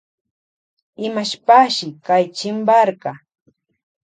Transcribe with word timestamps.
Imashpashi 1.05 1.85
kay 2.05 2.25
chimparka. 2.37 3.11